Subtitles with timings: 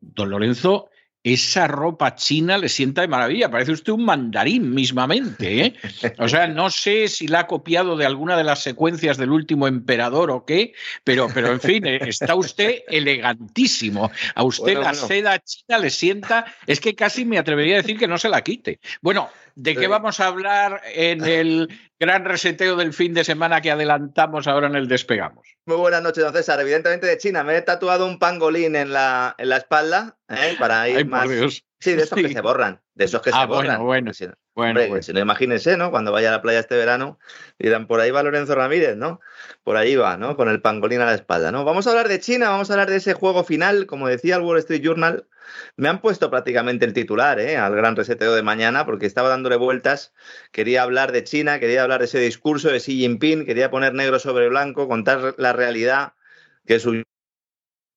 [0.00, 0.90] don Lorenzo,
[1.22, 3.50] esa ropa china le sienta de maravilla.
[3.50, 5.66] Parece usted un mandarín mismamente.
[5.66, 5.74] ¿eh?
[6.18, 9.68] O sea, no sé si la ha copiado de alguna de las secuencias del último
[9.68, 10.72] emperador o qué,
[11.04, 14.10] pero, pero en fin, eh, está usted elegantísimo.
[14.34, 15.06] A usted Bueno, la bueno.
[15.06, 18.42] seda china le sienta, es que casi me atrevería a decir que no se la
[18.42, 18.80] quite.
[19.02, 23.70] Bueno, ¿de qué vamos a hablar en el gran reseteo del fin de semana que
[23.70, 25.46] adelantamos ahora en el Despegamos?
[25.66, 26.60] Muy buenas noches, don César.
[26.60, 27.44] Evidentemente de China.
[27.44, 30.56] Me he tatuado un pangolín en la, en la espalda ¿eh?
[30.58, 31.28] para ir Ay, por más.
[31.28, 31.64] Dios.
[31.78, 32.26] Sí, de esos Sí.
[32.26, 32.80] que se borran.
[32.94, 33.84] De esos que Ah, se bueno, borran.
[33.84, 34.12] bueno.
[34.60, 35.90] Bueno, hombre, no, imagínense, ¿no?
[35.90, 37.18] Cuando vaya a la playa este verano,
[37.58, 39.20] dirán, por ahí va Lorenzo Ramírez, ¿no?
[39.64, 40.36] Por ahí va, ¿no?
[40.36, 41.64] Con el pangolín a la espalda, ¿no?
[41.64, 44.42] Vamos a hablar de China, vamos a hablar de ese juego final, como decía el
[44.42, 45.26] Wall Street Journal.
[45.76, 47.56] Me han puesto prácticamente el titular, ¿eh?
[47.56, 50.12] Al gran reseteo de mañana, porque estaba dándole vueltas.
[50.52, 54.18] Quería hablar de China, quería hablar de ese discurso de Xi Jinping, quería poner negro
[54.18, 56.12] sobre blanco, contar la realidad
[56.66, 57.04] que es un-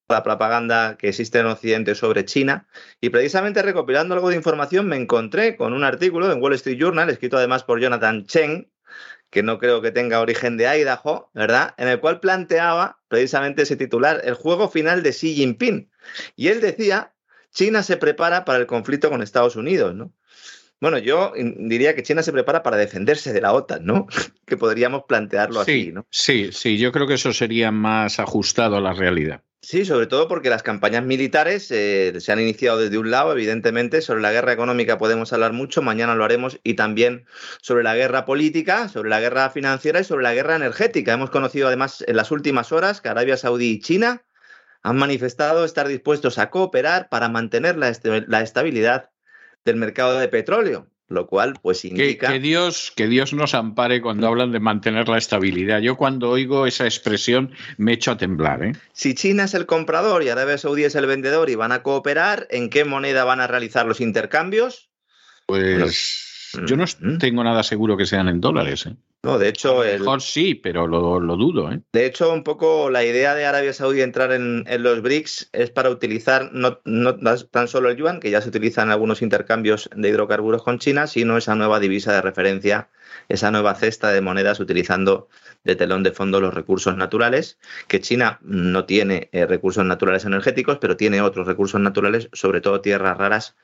[0.09, 2.67] la propaganda que existe en Occidente sobre China.
[3.01, 7.09] Y precisamente recopilando algo de información me encontré con un artículo en Wall Street Journal,
[7.09, 8.69] escrito además por Jonathan Chen,
[9.29, 11.73] que no creo que tenga origen de Idaho, ¿verdad?
[11.77, 15.89] En el cual planteaba precisamente ese titular, el juego final de Xi Jinping.
[16.35, 17.13] Y él decía,
[17.51, 20.13] China se prepara para el conflicto con Estados Unidos, ¿no?
[20.79, 24.05] Bueno, yo diría que China se prepara para defenderse de la OTAN, ¿no?
[24.45, 26.05] que podríamos plantearlo Sí, así, ¿no?
[26.11, 29.41] sí, sí, yo creo que eso sería más ajustado a la realidad.
[29.65, 34.01] Sí, sobre todo porque las campañas militares eh, se han iniciado desde un lado, evidentemente.
[34.01, 37.25] Sobre la guerra económica podemos hablar mucho, mañana lo haremos, y también
[37.61, 41.13] sobre la guerra política, sobre la guerra financiera y sobre la guerra energética.
[41.13, 44.25] Hemos conocido además en las últimas horas que Arabia Saudí y China
[44.83, 49.11] han manifestado estar dispuestos a cooperar para mantener la, este- la estabilidad
[49.63, 52.27] del mercado de petróleo, lo cual pues indica...
[52.31, 55.79] que Dios, que Dios nos ampare cuando hablan de mantener la estabilidad.
[55.79, 58.63] Yo cuando oigo esa expresión me echo a temblar.
[58.63, 58.73] ¿eh?
[58.91, 62.47] Si China es el comprador y Arabia Saudí es el vendedor y van a cooperar,
[62.49, 64.89] ¿en qué moneda van a realizar los intercambios?
[65.45, 67.17] Pues yo no Mm.
[67.17, 68.85] tengo nada seguro que sean en dólares.
[68.85, 68.95] ¿eh?
[69.25, 71.71] No, de hecho, el, mejor sí, pero lo, lo dudo.
[71.71, 71.79] ¿eh?
[71.93, 75.69] de hecho, un poco la idea de Arabia Saudí entrar en, en los BRICS es
[75.69, 79.89] para utilizar no, no tan solo el yuan, que ya se utiliza en algunos intercambios
[79.95, 82.89] de hidrocarburos con China, sino esa nueva divisa de referencia,
[83.29, 85.29] esa nueva cesta de monedas utilizando
[85.63, 87.57] de telón de fondo los recursos naturales,
[87.87, 92.81] que China no tiene eh, recursos naturales energéticos, pero tiene otros recursos naturales, sobre todo
[92.81, 93.55] tierras raras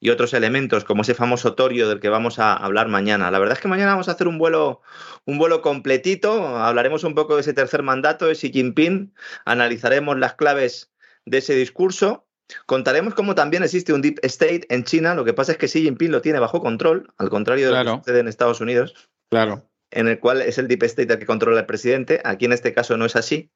[0.00, 3.30] y otros elementos, como ese famoso torio del que vamos a hablar mañana.
[3.30, 4.82] La verdad es que mañana vamos a hacer un vuelo,
[5.24, 9.14] un vuelo completito, hablaremos un poco de ese tercer mandato de Xi Jinping,
[9.44, 10.90] analizaremos las claves
[11.24, 12.26] de ese discurso.
[12.64, 15.14] Contaremos cómo también existe un deep state en China.
[15.14, 17.84] Lo que pasa es que Xi Jinping lo tiene bajo control, al contrario de lo
[17.84, 18.94] que sucede en Estados Unidos
[19.30, 19.68] Claro.
[19.90, 22.20] en el cual es el deep state el que controla el presidente.
[22.24, 23.50] Aquí en este caso no es así.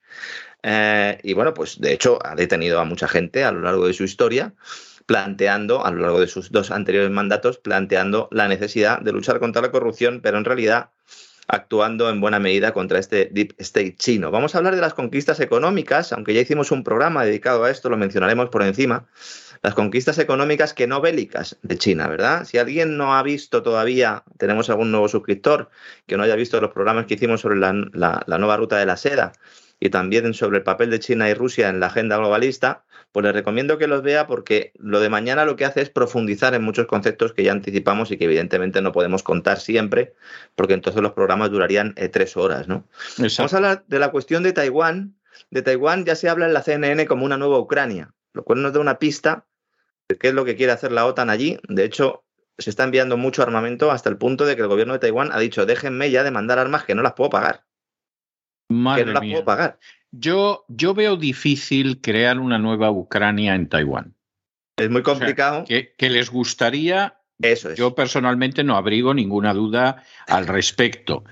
[0.62, 3.94] Eh, y bueno, pues de hecho ha detenido a mucha gente a lo largo de
[3.94, 4.52] su historia,
[5.06, 9.62] planteando, a lo largo de sus dos anteriores mandatos, planteando la necesidad de luchar contra
[9.62, 10.90] la corrupción, pero en realidad
[11.48, 14.30] actuando en buena medida contra este deep state chino.
[14.30, 17.90] Vamos a hablar de las conquistas económicas, aunque ya hicimos un programa dedicado a esto,
[17.90, 19.06] lo mencionaremos por encima.
[19.62, 22.44] Las conquistas económicas que no bélicas de China, ¿verdad?
[22.44, 25.70] Si alguien no ha visto todavía, tenemos algún nuevo suscriptor
[26.06, 28.86] que no haya visto los programas que hicimos sobre la, la- la nueva ruta de
[28.86, 29.32] la seda
[29.84, 33.34] y también sobre el papel de China y Rusia en la agenda globalista, pues les
[33.34, 36.86] recomiendo que los vea porque lo de mañana lo que hace es profundizar en muchos
[36.86, 40.14] conceptos que ya anticipamos y que evidentemente no podemos contar siempre,
[40.54, 42.86] porque entonces los programas durarían eh, tres horas, ¿no?
[43.18, 45.16] Vamos a hablar de la cuestión de Taiwán.
[45.50, 48.72] De Taiwán ya se habla en la CNN como una nueva Ucrania, lo cual nos
[48.72, 49.46] da una pista
[50.08, 51.58] de qué es lo que quiere hacer la OTAN allí.
[51.68, 52.22] De hecho,
[52.56, 55.40] se está enviando mucho armamento hasta el punto de que el gobierno de Taiwán ha
[55.40, 57.64] dicho, déjenme ya de mandar armas que no las puedo pagar.
[58.72, 59.32] Madre que no las mía.
[59.34, 59.78] puedo pagar.
[60.10, 64.14] Yo, yo veo difícil crear una nueva Ucrania en Taiwán.
[64.76, 65.64] Es muy O sea, complicado.
[65.66, 67.78] que, que les gustaría, Eso es.
[67.78, 71.24] yo personalmente no abrigo ninguna duda al respecto.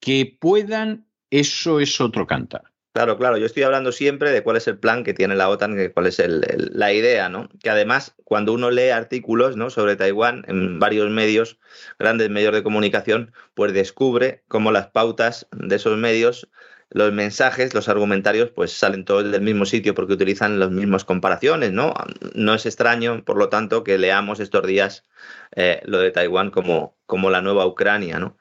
[0.00, 2.62] Que puedan, eso es otro cantar.
[2.92, 5.76] Claro, claro, yo estoy hablando siempre de cuál es el plan que tiene la OTAN,
[5.92, 7.48] cuál es el- el- la idea, ¿no?
[7.60, 9.68] Que además, cuando uno lee artículos ¿no?
[9.70, 11.58] sobre Taiwán en varios medios,
[11.98, 16.48] grandes medios de comunicación, pues descubre cómo las pautas de esos medios,
[16.94, 21.72] los mensajes, los argumentarios, pues salen todos del mismo sitio porque utilizan las mismas comparaciones,
[21.72, 21.92] ¿no?
[22.34, 25.04] No es extraño, por lo tanto, que leamos estos días
[25.54, 28.36] eh, lo de Taiwán como, como la nueva Ucrania, ¿no?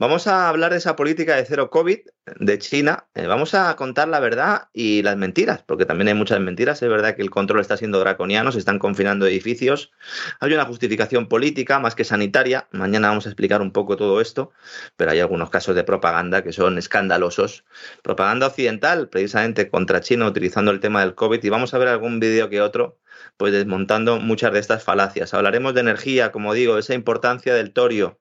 [0.00, 1.98] Vamos a hablar de esa política de cero COVID
[2.38, 3.08] de China.
[3.16, 6.80] Eh, vamos a contar la verdad y las mentiras, porque también hay muchas mentiras.
[6.80, 9.90] Es verdad que el control está siendo draconiano, se están confinando edificios.
[10.38, 12.68] Hay una justificación política más que sanitaria.
[12.70, 14.52] Mañana vamos a explicar un poco todo esto,
[14.96, 17.64] pero hay algunos casos de propaganda que son escandalosos.
[18.02, 21.42] Propaganda occidental, precisamente contra China, utilizando el tema del COVID.
[21.42, 22.98] Y vamos a ver algún vídeo que otro
[23.36, 25.34] pues desmontando muchas de estas falacias.
[25.34, 28.18] Hablaremos de energía, como digo, esa importancia del torio.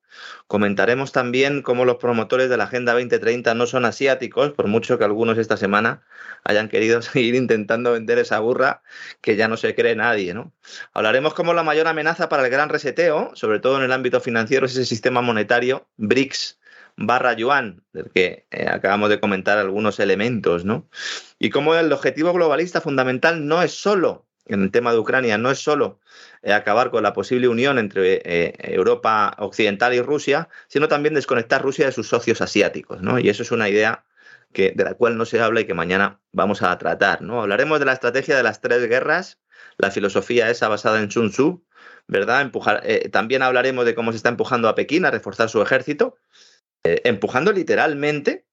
[0.48, 5.04] Comentaremos también cómo los promotores de la Agenda 2030 no son asiáticos, por mucho que
[5.04, 6.04] algunos esta semana
[6.44, 8.82] hayan querido seguir intentando vender esa burra
[9.22, 10.34] que ya no se cree nadie.
[10.34, 10.54] ¿no?
[10.94, 14.66] Hablaremos cómo la mayor amenaza para el gran reseteo, sobre todo en el ámbito financiero,
[14.66, 16.60] es ese sistema monetario BRICS
[16.98, 20.90] barra yuan, del que eh, acabamos de comentar algunos elementos, ¿no?
[21.38, 25.52] Y cómo el objetivo globalista fundamental no es solo en el tema de Ucrania no
[25.52, 26.00] es solo
[26.42, 31.62] eh, acabar con la posible unión entre eh, Europa Occidental y Rusia, sino también desconectar
[31.62, 33.20] Rusia de sus socios asiáticos, ¿no?
[33.20, 34.06] Y eso es una idea
[34.54, 37.42] que, de la cual no se habla y que mañana vamos a tratar, ¿no?
[37.42, 39.40] Hablaremos de la estrategia de las tres guerras,
[39.78, 41.64] la filosofía esa basada en Sun Tzu,
[42.08, 42.42] ¿verdad?
[42.42, 46.16] Empujar, eh, también hablaremos de cómo se está empujando a Pekín a reforzar su ejército,
[46.84, 48.47] eh, empujando literalmente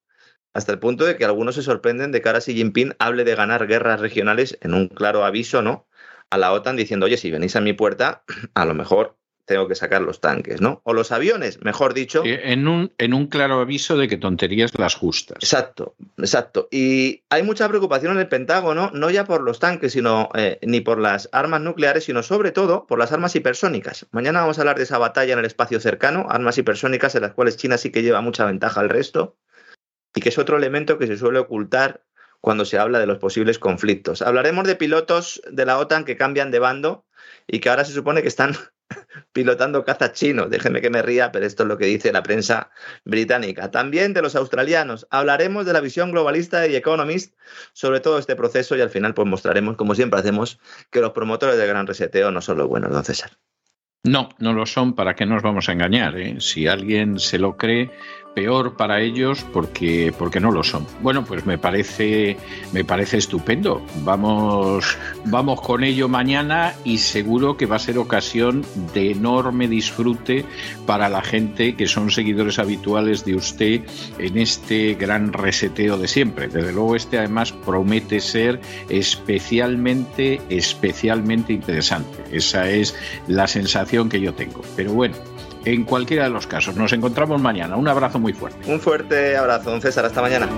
[0.54, 3.34] hasta el punto de que algunos se sorprenden de que ahora Xi Jinping hable de
[3.34, 5.86] ganar guerras regionales en un claro aviso, ¿no?
[6.30, 8.22] A la OTAN diciendo, oye, si venís a mi puerta,
[8.54, 10.80] a lo mejor tengo que sacar los tanques, ¿no?
[10.84, 12.22] O los aviones, mejor dicho.
[12.24, 15.36] En un, en un claro aviso de que tonterías las justas.
[15.42, 16.68] Exacto, exacto.
[16.70, 20.80] Y hay mucha preocupación en el Pentágono, no ya por los tanques, sino eh, ni
[20.80, 24.06] por las armas nucleares, sino sobre todo por las armas hipersónicas.
[24.12, 27.34] Mañana vamos a hablar de esa batalla en el espacio cercano, armas hipersónicas en las
[27.34, 29.36] cuales China sí que lleva mucha ventaja al resto
[30.14, 32.02] y que es otro elemento que se suele ocultar
[32.40, 34.20] cuando se habla de los posibles conflictos.
[34.22, 37.06] Hablaremos de pilotos de la OTAN que cambian de bando
[37.46, 38.54] y que ahora se supone que están
[39.32, 40.50] pilotando cazas chinos.
[40.50, 42.70] Déjenme que me ría, pero esto es lo que dice la prensa
[43.04, 43.70] británica.
[43.70, 45.06] También de los australianos.
[45.10, 47.34] Hablaremos de la visión globalista de The Economist
[47.72, 51.56] sobre todo este proceso y al final pues mostraremos, como siempre hacemos, que los promotores
[51.56, 53.30] del gran reseteo no son los buenos, don César.
[54.06, 56.18] No, no lo son, ¿para qué nos vamos a engañar?
[56.18, 56.36] eh?
[56.38, 57.90] Si alguien se lo cree,
[58.34, 60.86] peor para ellos porque, porque no lo son.
[61.00, 62.36] Bueno, pues me parece,
[62.72, 63.82] me parece estupendo.
[64.02, 70.44] Vamos, vamos con ello mañana y seguro que va a ser ocasión de enorme disfrute
[70.86, 73.82] para la gente que son seguidores habituales de usted
[74.18, 76.48] en este gran reseteo de siempre.
[76.48, 82.24] Desde luego este además promete ser especialmente, especialmente interesante.
[82.32, 82.96] Esa es
[83.28, 84.62] la sensación que yo tengo.
[84.76, 85.14] Pero bueno,
[85.64, 87.76] en cualquiera de los casos, nos encontramos mañana.
[87.76, 88.70] Un abrazo muy fuerte.
[88.70, 90.04] Un fuerte abrazo, don César.
[90.04, 90.48] Hasta mañana.